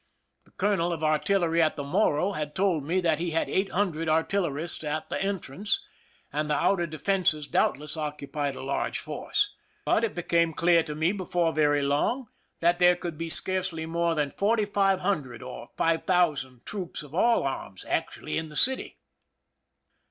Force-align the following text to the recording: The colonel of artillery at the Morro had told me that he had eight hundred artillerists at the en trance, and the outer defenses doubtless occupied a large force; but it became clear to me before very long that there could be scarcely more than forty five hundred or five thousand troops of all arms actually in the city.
The 0.45 0.51
colonel 0.57 0.91
of 0.91 1.03
artillery 1.03 1.61
at 1.61 1.75
the 1.75 1.83
Morro 1.83 2.31
had 2.31 2.55
told 2.55 2.83
me 2.83 3.01
that 3.01 3.19
he 3.19 3.29
had 3.29 3.47
eight 3.47 3.71
hundred 3.71 4.09
artillerists 4.09 4.83
at 4.83 5.09
the 5.09 5.21
en 5.23 5.39
trance, 5.39 5.79
and 6.33 6.49
the 6.49 6.55
outer 6.55 6.87
defenses 6.87 7.45
doubtless 7.45 7.95
occupied 7.95 8.55
a 8.55 8.63
large 8.63 8.97
force; 8.97 9.53
but 9.85 10.03
it 10.03 10.15
became 10.15 10.55
clear 10.55 10.81
to 10.81 10.95
me 10.95 11.11
before 11.11 11.53
very 11.53 11.83
long 11.83 12.29
that 12.61 12.79
there 12.79 12.95
could 12.95 13.15
be 13.19 13.29
scarcely 13.29 13.85
more 13.85 14.15
than 14.15 14.31
forty 14.31 14.65
five 14.65 15.01
hundred 15.01 15.43
or 15.43 15.67
five 15.77 16.05
thousand 16.05 16.65
troops 16.65 17.03
of 17.03 17.13
all 17.13 17.43
arms 17.43 17.85
actually 17.85 18.39
in 18.39 18.49
the 18.49 18.55
city. 18.55 18.97